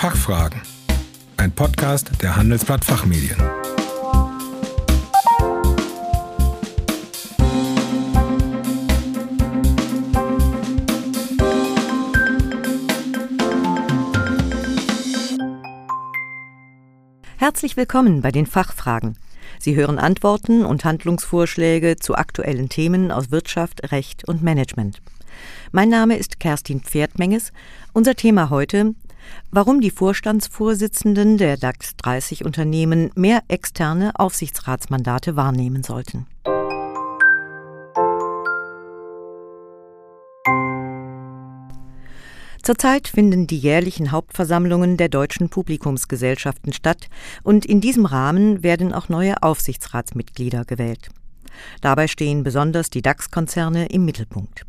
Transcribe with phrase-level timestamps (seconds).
[0.00, 0.62] Fachfragen.
[1.36, 3.36] Ein Podcast der Handelsblatt Fachmedien.
[17.36, 19.18] Herzlich willkommen bei den Fachfragen.
[19.58, 25.02] Sie hören Antworten und Handlungsvorschläge zu aktuellen Themen aus Wirtschaft, Recht und Management.
[25.72, 27.52] Mein Name ist Kerstin Pferdmenges.
[27.92, 28.94] Unser Thema heute
[29.50, 36.26] warum die Vorstandsvorsitzenden der DAX 30 Unternehmen mehr externe Aufsichtsratsmandate wahrnehmen sollten.
[42.62, 47.08] Zurzeit finden die jährlichen Hauptversammlungen der deutschen Publikumsgesellschaften statt
[47.42, 51.08] und in diesem Rahmen werden auch neue Aufsichtsratsmitglieder gewählt.
[51.80, 54.66] Dabei stehen besonders die DAX-Konzerne im Mittelpunkt.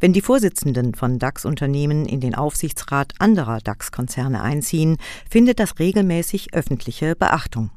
[0.00, 4.96] Wenn die Vorsitzenden von DAX-Unternehmen in den Aufsichtsrat anderer DAX-Konzerne einziehen,
[5.28, 7.70] findet das regelmäßig öffentliche Beachtung.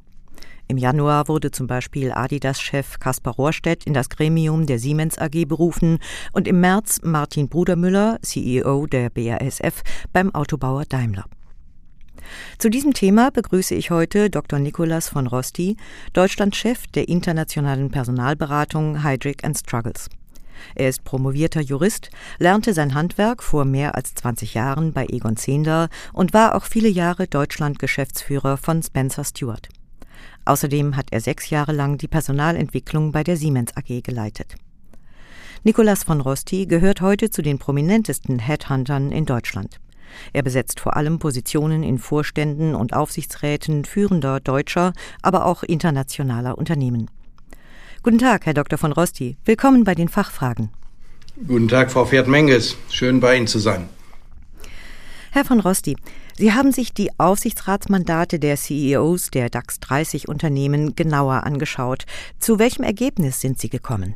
[0.68, 6.00] Im Januar wurde zum Beispiel Adidas-Chef Kaspar Rohrstedt in das Gremium der Siemens AG berufen
[6.32, 11.26] und im März Martin Brudermüller, CEO der BASF, beim Autobauer Daimler.
[12.58, 14.58] Zu diesem Thema begrüße ich heute Dr.
[14.58, 15.76] Nicolas von Rosti,
[16.14, 20.10] Deutschlandchef der internationalen Personalberatung Heidrick Struggles.
[20.75, 25.89] Er ist promovierter Jurist, lernte sein Handwerk vor mehr als 20 Jahren bei Egon Zehnder
[26.14, 29.70] und war auch viele Jahre Deutschland-Geschäftsführer von Spencer Stewart.
[30.45, 34.55] Außerdem hat er sechs Jahre lang die Personalentwicklung bei der Siemens AG geleitet.
[35.64, 39.80] Nicolas von Rosti gehört heute zu den prominentesten Headhuntern in Deutschland.
[40.33, 47.09] Er besetzt vor allem Positionen in Vorständen und Aufsichtsräten führender deutscher, aber auch internationaler Unternehmen.
[48.04, 48.78] Guten Tag, Herr Dr.
[48.78, 49.38] von Rosti.
[49.46, 50.72] Willkommen bei den Fachfragen.
[51.48, 52.76] Guten Tag, Frau Pferd-Menges.
[52.90, 53.88] Schön bei Ihnen zu sein.
[55.32, 55.95] Herr von Rosti,
[56.38, 62.04] Sie haben sich die Aufsichtsratsmandate der CEOs der DAX 30 Unternehmen genauer angeschaut.
[62.39, 64.16] Zu welchem Ergebnis sind Sie gekommen?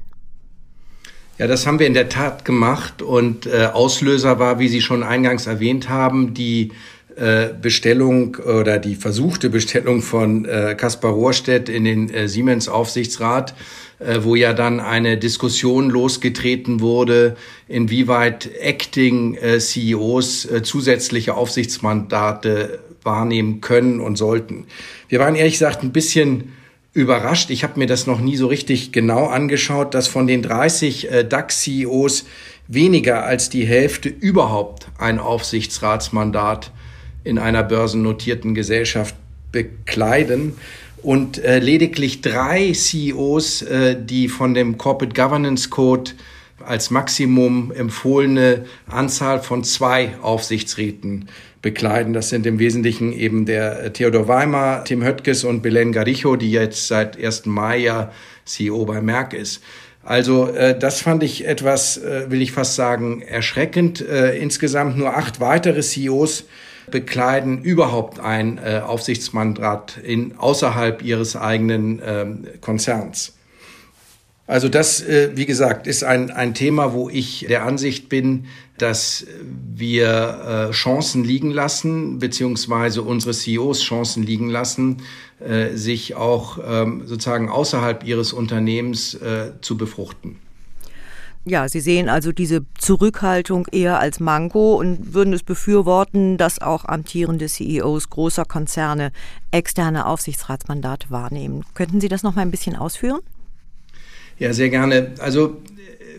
[1.38, 5.01] Ja, das haben wir in der Tat gemacht und äh, Auslöser war, wie Sie schon
[5.01, 6.73] eingangs erwähnt haben, die
[7.17, 13.56] äh, Bestellung oder die versuchte Bestellung von äh, Kaspar Rohrstedt in den äh, Siemens Aufsichtsrat,
[14.00, 17.35] wo ja dann eine Diskussion losgetreten wurde,
[17.68, 24.66] inwieweit Acting äh, äh, zusätzliche Aufsichtsmandate wahrnehmen können und sollten.
[25.09, 26.53] Wir waren ehrlich gesagt ein bisschen
[26.94, 27.50] überrascht.
[27.50, 31.24] Ich habe mir das noch nie so richtig genau angeschaut, dass von den 30 äh,
[31.24, 32.25] DAX-CEOs
[32.68, 36.72] weniger als die Hälfte überhaupt ein Aufsichtsratsmandat
[37.24, 39.16] in einer börsennotierten Gesellschaft
[39.52, 40.56] bekleiden
[41.03, 46.12] und äh, lediglich drei CEOs, äh, die von dem Corporate Governance Code
[46.66, 51.30] als Maximum empfohlene Anzahl von zwei Aufsichtsräten
[51.62, 52.13] bekleiden.
[52.13, 56.52] Das sind im Wesentlichen eben der äh, Theodor Weimer, Tim Höttges und Belen Garicho, die
[56.52, 57.46] jetzt seit 1.
[57.46, 58.12] Mai ja
[58.46, 59.62] CEO bei Merck ist.
[60.03, 64.02] Also äh, das fand ich etwas, äh, will ich fast sagen, erschreckend.
[64.02, 66.46] Äh, insgesamt nur acht weitere CEOs
[66.89, 73.33] bekleiden überhaupt ein äh, Aufsichtsmandat in, außerhalb ihres eigenen ähm, Konzerns.
[74.47, 78.45] Also das, äh, wie gesagt, ist ein, ein Thema, wo ich der Ansicht bin,
[78.77, 79.25] dass
[79.75, 85.01] wir äh, Chancen liegen lassen, beziehungsweise unsere CEOs Chancen liegen lassen,
[85.39, 90.37] äh, sich auch ähm, sozusagen außerhalb ihres Unternehmens äh, zu befruchten.
[91.50, 96.84] Ja, Sie sehen also diese Zurückhaltung eher als Manko und würden es befürworten, dass auch
[96.84, 99.13] amtierende CEOs großer Konzerne
[99.52, 101.63] externe Aufsichtsratsmandate wahrnehmen.
[101.74, 103.22] Könnten Sie das noch mal ein bisschen ausführen?
[104.38, 105.13] Ja, sehr gerne.
[105.19, 105.62] Also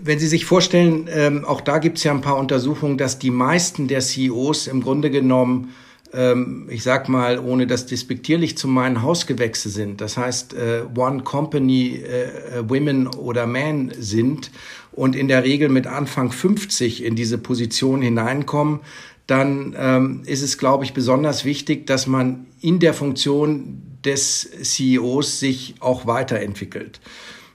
[0.02, 3.30] wenn Sie sich vorstellen, ähm, auch da gibt es ja ein paar Untersuchungen, dass die
[3.30, 5.74] meisten der CEOs im Grunde genommen
[6.12, 10.00] ähm, ich sag mal, ohne das despektierlich zu meinen, Hausgewächse sind.
[10.00, 14.50] Das heißt, äh, One Company äh, Women oder Men sind
[14.98, 18.80] und in der Regel mit Anfang 50 in diese Position hineinkommen,
[19.28, 25.38] dann ähm, ist es, glaube ich, besonders wichtig, dass man in der Funktion des CEOs
[25.38, 27.00] sich auch weiterentwickelt.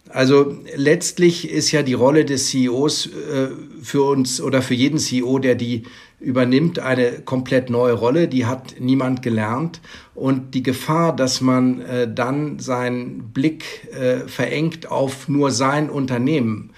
[0.09, 3.47] Also letztlich ist ja die Rolle des CEOs äh,
[3.81, 5.83] für uns oder für jeden CEO, der die
[6.21, 8.29] übernimmt, eine komplett neue Rolle.
[8.29, 9.81] Die hat niemand gelernt.
[10.15, 16.71] Und die Gefahr, dass man äh, dann seinen Blick äh, verengt auf nur sein Unternehmen,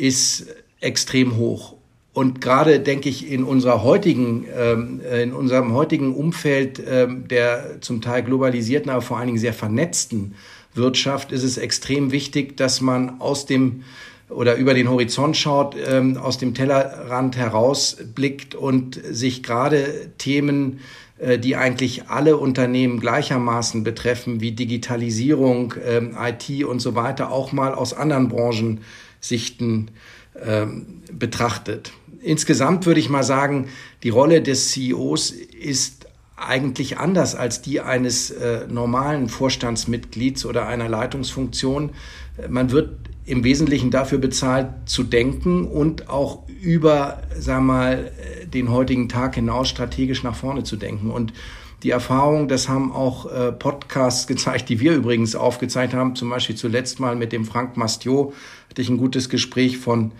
[0.00, 0.46] ist
[0.80, 1.74] extrem hoch.
[2.12, 8.00] Und gerade denke ich in unserer heutigen, ähm, in unserem heutigen Umfeld ähm, der zum
[8.00, 10.34] Teil globalisierten, aber vor allen Dingen sehr vernetzten
[10.74, 13.84] Wirtschaft ist es extrem wichtig, dass man aus dem
[14.28, 20.80] oder über den Horizont schaut, ähm, aus dem Tellerrand herausblickt und sich gerade Themen,
[21.18, 27.52] äh, die eigentlich alle Unternehmen gleichermaßen betreffen, wie Digitalisierung, ähm, IT und so weiter, auch
[27.52, 28.28] mal aus anderen
[29.20, 29.90] Branchensichten
[30.42, 31.92] ähm, betrachtet.
[32.22, 33.68] Insgesamt würde ich mal sagen,
[34.02, 36.06] die Rolle des CEOs ist
[36.36, 41.90] eigentlich anders als die eines äh, normalen Vorstandsmitglieds oder einer Leitungsfunktion.
[42.48, 42.96] Man wird
[43.26, 48.10] im Wesentlichen dafür bezahlt, zu denken und auch über, sag mal,
[48.52, 51.10] den heutigen Tag hinaus strategisch nach vorne zu denken.
[51.10, 51.32] Und
[51.82, 56.56] die Erfahrung, das haben auch äh, Podcasts gezeigt, die wir übrigens aufgezeigt haben, zum Beispiel
[56.56, 58.34] zuletzt mal mit dem Frank Mastiot,
[58.70, 60.12] hatte ich ein gutes Gespräch von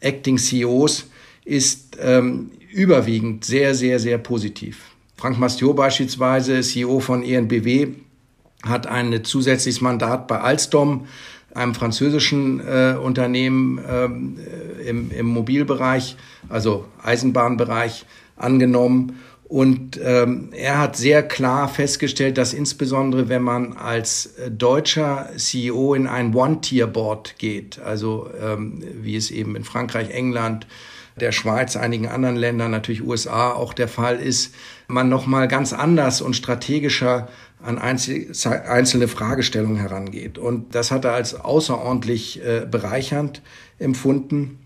[0.00, 1.10] Acting CEOs,
[1.44, 4.80] ist ähm, überwiegend sehr, sehr, sehr positiv.
[5.16, 7.88] Frank Mastiot beispielsweise, CEO von ENBW,
[8.62, 11.06] hat ein zusätzliches Mandat bei Alstom,
[11.54, 14.38] einem französischen äh, Unternehmen ähm,
[14.86, 16.16] im, im Mobilbereich,
[16.48, 18.06] also Eisenbahnbereich,
[18.36, 19.18] angenommen.
[19.48, 26.06] Und ähm, er hat sehr klar festgestellt, dass insbesondere wenn man als deutscher CEO in
[26.06, 30.66] ein One-Tier-Board geht, also ähm, wie es eben in Frankreich, England,
[31.18, 34.54] der Schweiz, einigen anderen Ländern, natürlich USA auch der Fall ist,
[34.86, 37.28] man nochmal ganz anders und strategischer
[37.60, 40.38] an einzelne Fragestellungen herangeht.
[40.38, 43.42] Und das hat er als außerordentlich äh, bereichernd
[43.78, 44.58] empfunden.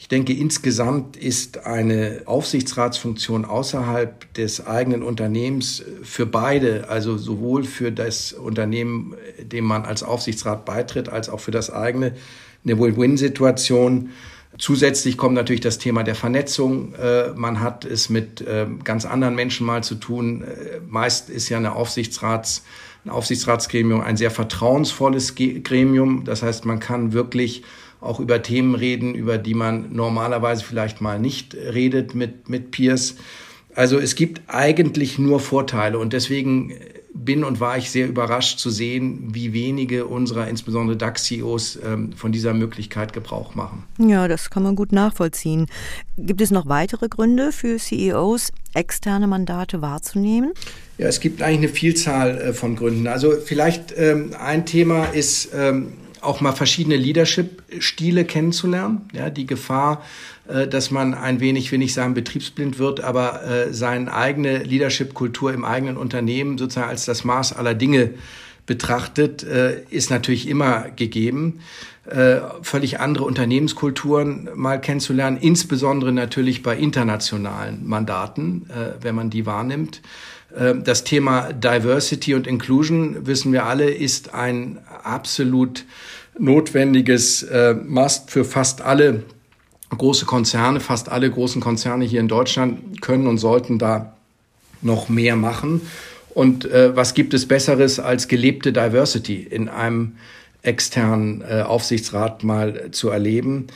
[0.00, 7.92] Ich denke, insgesamt ist eine Aufsichtsratsfunktion außerhalb des eigenen Unternehmens für beide, also sowohl für
[7.92, 12.14] das Unternehmen, dem man als Aufsichtsrat beitritt, als auch für das eigene,
[12.64, 14.08] eine Win-Win-Situation.
[14.56, 16.94] Zusätzlich kommt natürlich das Thema der Vernetzung.
[16.94, 20.44] Äh, man hat es mit äh, ganz anderen Menschen mal zu tun.
[20.44, 22.64] Äh, meist ist ja eine Aufsichtsrats,
[23.04, 26.24] ein Aufsichtsratsgremium ein sehr vertrauensvolles Gremium.
[26.24, 27.64] Das heißt, man kann wirklich
[28.00, 33.16] auch über Themen reden, über die man normalerweise vielleicht mal nicht redet mit, mit Peers.
[33.74, 36.74] Also es gibt eigentlich nur Vorteile und deswegen
[37.12, 42.32] bin und war ich sehr überrascht zu sehen, wie wenige unserer, insbesondere DAX-CEOs, ähm, von
[42.32, 43.84] dieser Möglichkeit Gebrauch machen.
[43.98, 45.66] Ja, das kann man gut nachvollziehen.
[46.16, 50.52] Gibt es noch weitere Gründe für CEOs, externe Mandate wahrzunehmen?
[50.98, 53.06] Ja, es gibt eigentlich eine Vielzahl äh, von Gründen.
[53.06, 59.08] Also vielleicht ähm, ein Thema ist ähm, auch mal verschiedene Leadership-Stile kennenzulernen.
[59.12, 60.04] Ja, die Gefahr,
[60.48, 65.52] äh, dass man ein wenig, will ich sagen, betriebsblind wird, aber äh, seine eigene Leadership-Kultur
[65.52, 68.14] im eigenen Unternehmen sozusagen als das Maß aller Dinge
[68.66, 71.60] betrachtet, äh, ist natürlich immer gegeben.
[72.06, 79.46] Äh, völlig andere Unternehmenskulturen mal kennenzulernen, insbesondere natürlich bei internationalen Mandaten, äh, wenn man die
[79.46, 80.00] wahrnimmt.
[80.56, 85.84] Äh, das Thema Diversity und Inclusion, wissen wir alle, ist ein absolut
[86.38, 89.24] notwendiges äh, Must für fast alle
[89.90, 90.80] große Konzerne.
[90.80, 94.14] Fast alle großen Konzerne hier in Deutschland können und sollten da
[94.82, 95.82] noch mehr machen.
[96.32, 100.12] Und äh, was gibt es Besseres als gelebte Diversity in einem
[100.62, 103.66] externen äh, Aufsichtsrat mal zu erleben?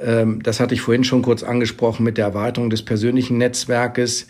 [0.00, 4.26] Ähm, das hatte ich vorhin schon kurz angesprochen mit der Erweiterung des persönlichen Netzwerkes.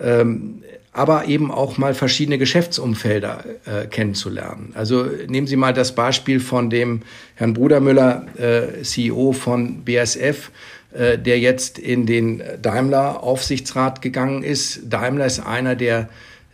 [0.00, 0.62] Ähm,
[0.92, 4.72] aber eben auch mal verschiedene Geschäftsumfelder äh, kennenzulernen.
[4.74, 7.00] Also nehmen Sie mal das Beispiel von dem
[7.34, 10.50] Herrn Brudermüller, äh, CEO von BSF,
[10.92, 14.82] äh, der jetzt in den Daimler-Aufsichtsrat gegangen ist.
[14.90, 16.10] Daimler ist einer der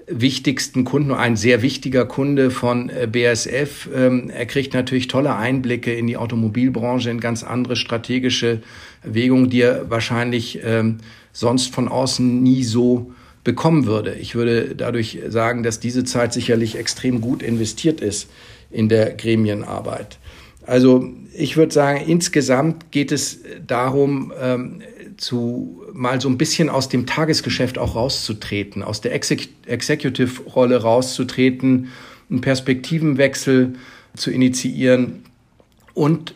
[0.06, 3.88] wichtigsten Kunden, ein sehr wichtiger Kunde von äh, BSF.
[3.92, 8.62] Ähm, er kriegt natürlich tolle Einblicke in die Automobilbranche, in ganz andere strategische
[9.02, 10.98] Wegungen, die er wahrscheinlich ähm,
[11.32, 13.12] sonst von außen nie so
[13.48, 14.12] bekommen würde.
[14.12, 18.28] Ich würde dadurch sagen, dass diese Zeit sicherlich extrem gut investiert ist
[18.70, 20.18] in der Gremienarbeit.
[20.66, 24.82] Also ich würde sagen, insgesamt geht es darum, ähm,
[25.16, 31.88] zu mal so ein bisschen aus dem Tagesgeschäft auch rauszutreten, aus der Exec Executive-Rolle rauszutreten,
[32.28, 33.76] einen Perspektivenwechsel
[34.14, 35.22] zu initiieren
[35.94, 36.34] und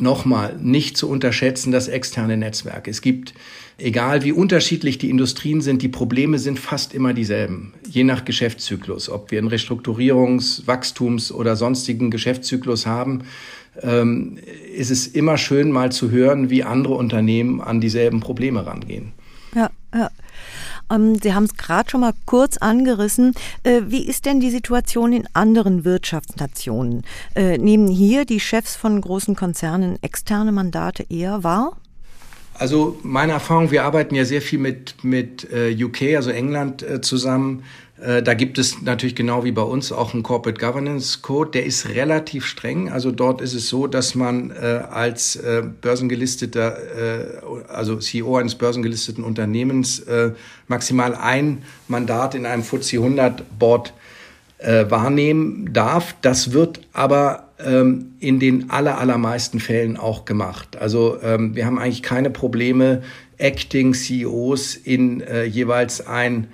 [0.00, 2.88] nochmal nicht zu unterschätzen das externe Netzwerk.
[2.88, 3.34] Es gibt
[3.80, 9.08] egal wie unterschiedlich die Industrien sind, die Probleme sind fast immer dieselben, je nach Geschäftszyklus.
[9.08, 13.22] Ob wir einen Restrukturierungs-, Wachstums- oder sonstigen Geschäftszyklus haben,
[13.82, 14.38] ähm,
[14.74, 19.12] ist es immer schön, mal zu hören, wie andere Unternehmen an dieselben Probleme rangehen.
[19.54, 20.10] Ja, ja.
[20.90, 23.34] Ähm, Sie haben es gerade schon mal kurz angerissen.
[23.62, 27.04] Äh, wie ist denn die Situation in anderen Wirtschaftsnationen?
[27.34, 31.76] Äh, nehmen hier die Chefs von großen Konzernen externe Mandate eher wahr?
[32.54, 37.64] Also meine Erfahrung, wir arbeiten ja sehr viel mit, mit äh, UK, also England, zusammen.
[38.00, 41.66] Äh, da gibt es natürlich genau wie bei uns auch einen Corporate Governance Code, der
[41.66, 42.90] ist relativ streng.
[42.90, 47.24] Also dort ist es so, dass man äh, als äh, börsengelisteter, äh,
[47.68, 50.32] also CEO eines börsengelisteten Unternehmens äh,
[50.66, 53.92] maximal ein Mandat in einem FTSE 100 Board
[54.58, 56.14] äh, wahrnehmen darf.
[56.22, 60.78] Das wird aber ähm, in den aller, allermeisten Fällen auch gemacht.
[60.78, 63.02] Also ähm, wir haben eigentlich keine Probleme,
[63.36, 66.48] Acting CEOs in jeweils ein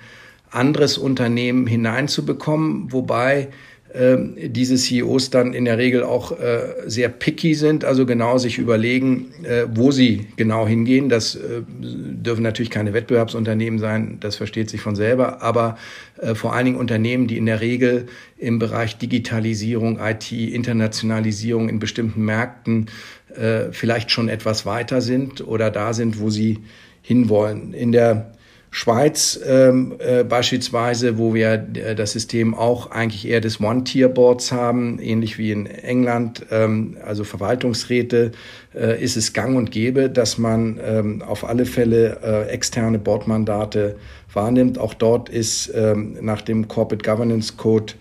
[0.57, 3.49] anderes Unternehmen hineinzubekommen, wobei
[3.93, 4.17] äh,
[4.49, 9.27] diese CEOs dann in der Regel auch äh, sehr picky sind, also genau sich überlegen,
[9.43, 11.07] äh, wo sie genau hingehen.
[11.07, 15.77] Das äh, dürfen natürlich keine Wettbewerbsunternehmen sein, das versteht sich von selber, aber
[16.21, 21.79] äh, vor allen Dingen Unternehmen, die in der Regel im Bereich Digitalisierung, IT, Internationalisierung in
[21.79, 22.87] bestimmten Märkten
[23.35, 26.59] äh, vielleicht schon etwas weiter sind oder da sind, wo sie
[27.01, 27.73] hinwollen.
[27.73, 28.33] In der
[28.69, 34.99] Schweiz ähm, äh, beispielsweise, wo wir äh, das System auch eigentlich eher des One-Tier-Boards haben,
[34.99, 38.31] ähnlich wie in England, ähm, also Verwaltungsräte,
[38.75, 43.95] äh, ist es gang und gäbe, dass man ähm, auf alle Fälle äh, externe Boardmandate
[44.33, 44.77] wahrnimmt.
[44.77, 47.93] Auch dort ist ähm, nach dem Corporate Governance Code,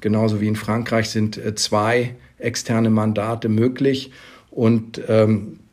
[0.00, 4.10] genauso wie in Frankreich, sind äh, zwei externe Mandate möglich.
[4.50, 5.63] Und ähm, äh,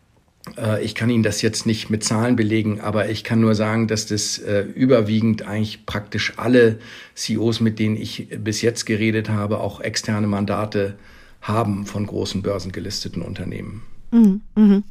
[0.81, 4.07] ich kann Ihnen das jetzt nicht mit Zahlen belegen, aber ich kann nur sagen, dass
[4.07, 6.79] das äh, überwiegend eigentlich praktisch alle
[7.15, 10.95] CEOs, mit denen ich bis jetzt geredet habe, auch externe Mandate
[11.41, 13.83] haben von großen börsengelisteten Unternehmen.
[14.12, 14.83] Mhm, mh.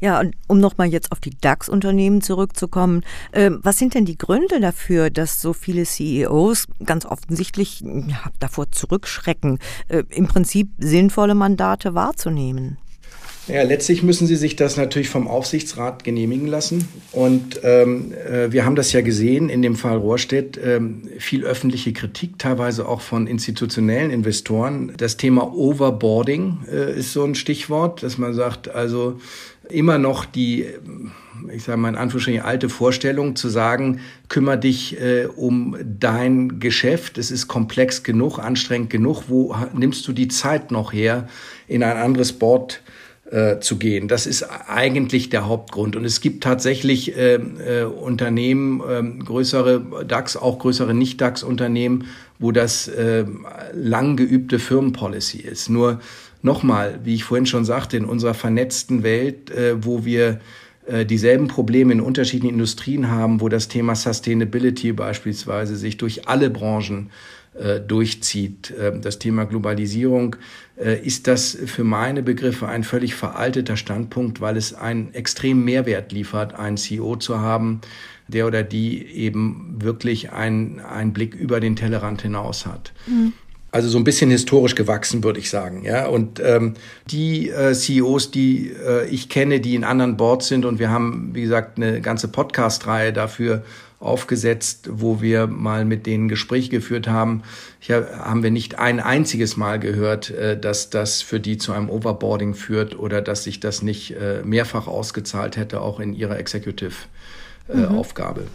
[0.00, 4.60] Ja, und um nochmal jetzt auf die DAX-Unternehmen zurückzukommen, äh, was sind denn die Gründe
[4.60, 9.58] dafür, dass so viele CEOs ganz offensichtlich ja, davor zurückschrecken,
[9.88, 12.78] äh, im Prinzip sinnvolle Mandate wahrzunehmen?
[13.48, 16.88] Ja, letztlich müssen Sie sich das natürlich vom Aufsichtsrat genehmigen lassen.
[17.12, 21.92] Und ähm, äh, wir haben das ja gesehen in dem Fall Rohrstedt, ähm, viel öffentliche
[21.92, 24.92] Kritik, teilweise auch von institutionellen Investoren.
[24.96, 29.20] Das Thema Overboarding äh, ist so ein Stichwort, dass man sagt, also
[29.68, 30.66] immer noch die,
[31.54, 37.16] ich sage mal in Anführungsstrichen, alte Vorstellung zu sagen, kümmere dich äh, um dein Geschäft,
[37.16, 41.28] es ist komplex genug, anstrengend genug, wo nimmst du die Zeit noch her,
[41.68, 42.82] in ein anderes Board
[43.30, 44.08] äh, zu gehen.
[44.08, 45.96] Das ist eigentlich der Hauptgrund.
[45.96, 52.04] Und es gibt tatsächlich äh, äh, Unternehmen, äh, größere DAX, auch größere Nicht-DAX-Unternehmen,
[52.38, 53.24] wo das äh,
[53.72, 55.68] lang geübte Firmenpolicy ist.
[55.70, 56.00] Nur
[56.42, 60.40] nochmal, wie ich vorhin schon sagte, in unserer vernetzten Welt, äh, wo wir
[60.86, 66.48] äh, dieselben Probleme in unterschiedlichen Industrien haben, wo das Thema Sustainability beispielsweise sich durch alle
[66.48, 67.35] Branchen äh,
[67.80, 68.70] durchzieht.
[68.70, 70.36] Äh, das Thema Globalisierung
[70.76, 76.12] äh, ist das für meine Begriffe ein völlig veralteter Standpunkt, weil es einen extremen Mehrwert
[76.12, 77.80] liefert, einen CEO zu haben,
[78.28, 82.92] der oder die eben wirklich einen, einen Blick über den Tellerrand hinaus hat.
[83.06, 83.32] Mhm.
[83.72, 85.84] Also so ein bisschen historisch gewachsen, würde ich sagen.
[85.84, 86.74] Ja, und ähm,
[87.10, 91.30] die äh, CEOs, die äh, ich kenne, die in anderen Boards sind, und wir haben,
[91.34, 93.64] wie gesagt, eine ganze Podcast-Reihe dafür
[93.98, 97.42] aufgesetzt, wo wir mal mit denen Gespräch geführt haben.
[97.78, 101.88] Hier haben wir nicht ein einziges Mal gehört, äh, dass das für die zu einem
[101.88, 108.40] Overboarding führt oder dass sich das nicht äh, mehrfach ausgezahlt hätte, auch in ihrer Executive-Aufgabe.
[108.40, 108.50] Äh, mhm.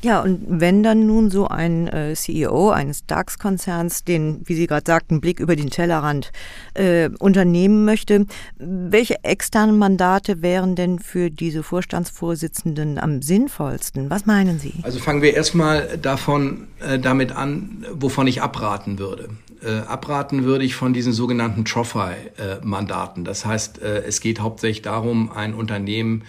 [0.00, 4.84] Ja, und wenn dann nun so ein äh, CEO eines DAX-Konzerns den, wie Sie gerade
[4.86, 6.30] sagten, Blick über den Tellerrand
[6.74, 8.26] äh, unternehmen möchte,
[8.58, 14.08] welche externen Mandate wären denn für diese Vorstandsvorsitzenden am sinnvollsten?
[14.08, 14.74] Was meinen Sie?
[14.82, 19.30] Also fangen wir erstmal davon äh, damit an, wovon ich abraten würde.
[19.62, 23.24] Äh, abraten würde ich von diesen sogenannten Trophy-Mandaten.
[23.24, 26.24] Das heißt, äh, es geht hauptsächlich darum, ein Unternehmen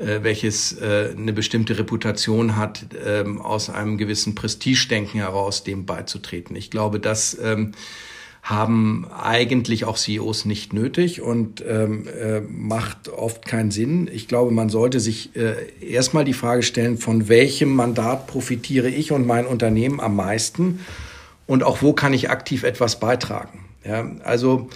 [0.00, 6.56] äh, welches äh, eine bestimmte Reputation hat, ähm, aus einem gewissen Prestigedenken heraus dem beizutreten.
[6.56, 7.72] Ich glaube, das ähm,
[8.42, 14.08] haben eigentlich auch CEOs nicht nötig und ähm, äh, macht oft keinen Sinn.
[14.10, 19.12] Ich glaube, man sollte sich äh, erstmal die Frage stellen, von welchem Mandat profitiere ich
[19.12, 20.80] und mein Unternehmen am meisten
[21.50, 23.64] und auch wo kann ich aktiv etwas beitragen.
[23.84, 24.68] Ja, also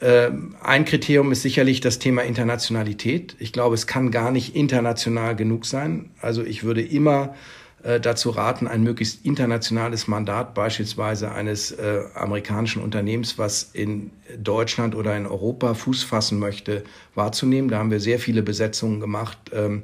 [0.00, 3.34] ähm, ein Kriterium ist sicherlich das Thema Internationalität.
[3.40, 6.10] Ich glaube, es kann gar nicht international genug sein.
[6.20, 7.34] Also ich würde immer
[7.82, 14.94] äh, dazu raten, ein möglichst internationales Mandat beispielsweise eines äh, amerikanischen Unternehmens, was in Deutschland
[14.94, 16.84] oder in Europa Fuß fassen möchte,
[17.16, 17.68] wahrzunehmen.
[17.70, 19.36] Da haben wir sehr viele Besetzungen gemacht.
[19.52, 19.82] Ähm,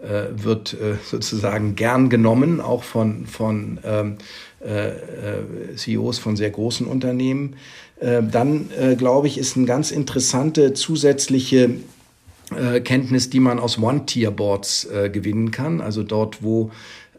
[0.00, 4.18] äh, wird äh, sozusagen gern genommen, auch von, von ähm,
[4.64, 7.56] äh, äh CEOs von sehr großen Unternehmen.
[8.00, 11.70] Äh, dann, äh, glaube ich, ist eine ganz interessante zusätzliche
[12.56, 15.80] äh, Kenntnis, die man aus One-Tier-Boards gewinnen kann.
[15.80, 16.70] Also dort, wo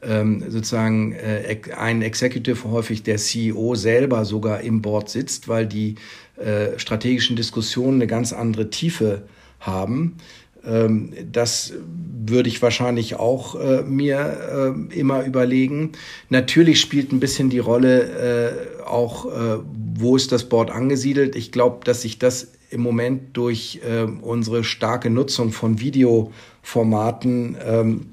[0.02, 5.96] ähm, sozusagen äh, ein Executive häufig der CEO selber sogar im Board sitzt, weil die
[6.38, 9.24] äh, strategischen Diskussionen eine ganz andere Tiefe
[9.60, 10.18] haben.
[10.66, 11.74] Ähm, das
[12.26, 15.94] würde ich wahrscheinlich auch äh, mir äh, immer überlegen.
[16.30, 19.60] Natürlich spielt ein bisschen die Rolle äh, auch, äh,
[19.96, 21.36] wo ist das Board angesiedelt.
[21.36, 28.06] Ich glaube, dass sich das im Moment durch äh, unsere starke Nutzung von Videoformaten ähm,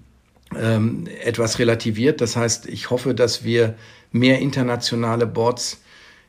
[0.59, 2.21] ähm, etwas relativiert.
[2.21, 3.75] Das heißt, ich hoffe, dass wir
[4.13, 5.81] mehr internationale Boards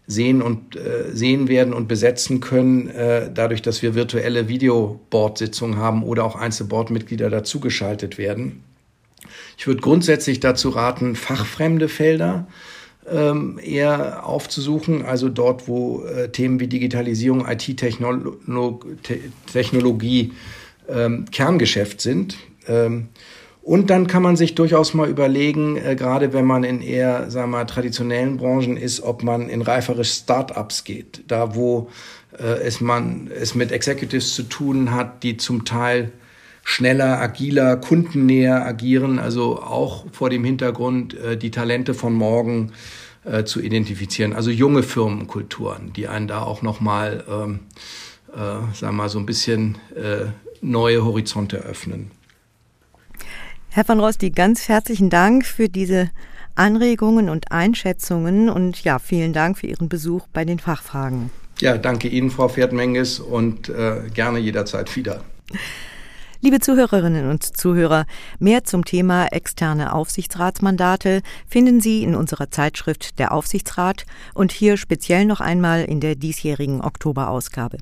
[0.08, 6.04] sehen und äh, sehen werden und besetzen können, äh, dadurch, dass wir virtuelle Videoboard-Sitzungen haben
[6.04, 8.64] oder auch Einzelboard-Mitglieder dazugeschaltet werden.
[9.58, 12.48] Ich würde grundsätzlich dazu raten, fachfremde Felder
[13.10, 20.32] ähm, eher aufzusuchen, also dort, wo äh, Themen wie Digitalisierung, IT-Technologie
[20.90, 22.38] ähm, Kerngeschäft sind.
[22.68, 23.10] Ähm,
[23.68, 27.52] und dann kann man sich durchaus mal überlegen, äh, gerade wenn man in eher, sagen
[27.52, 31.24] wir mal, traditionellen Branchen ist, ob man in reifere Start-ups geht.
[31.28, 31.90] Da, wo
[32.40, 36.14] äh, es man es mit Executives zu tun hat, die zum Teil
[36.64, 42.72] schneller, agiler, kundennäher agieren, also auch vor dem Hintergrund, äh, die Talente von morgen
[43.26, 44.32] äh, zu identifizieren.
[44.32, 47.60] Also junge Firmenkulturen, die einen da auch nochmal, ähm,
[48.34, 50.28] äh, sagen wir mal, so ein bisschen äh,
[50.62, 52.12] neue Horizonte öffnen.
[53.70, 56.10] Herr van Rosti, ganz herzlichen Dank für diese
[56.56, 61.30] Anregungen und Einschätzungen und ja, vielen Dank für Ihren Besuch bei den Fachfragen.
[61.60, 65.22] Ja, danke Ihnen, Frau Pferdmenges, und äh, gerne jederzeit wieder.
[66.40, 68.06] Liebe Zuhörerinnen und Zuhörer,
[68.38, 74.06] mehr zum Thema externe Aufsichtsratsmandate finden Sie in unserer Zeitschrift Der Aufsichtsrat
[74.36, 77.80] und hier speziell noch einmal in der diesjährigen Oktoberausgabe.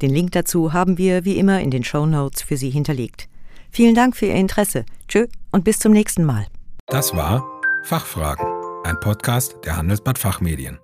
[0.00, 3.28] Den Link dazu haben wir wie immer in den Show Notes für Sie hinterlegt.
[3.70, 4.86] Vielen Dank für Ihr Interesse.
[5.12, 6.46] Tschö und bis zum nächsten Mal.
[6.86, 7.46] Das war
[7.84, 8.46] Fachfragen,
[8.84, 10.78] ein Podcast der Handelsblatt Fachmedien.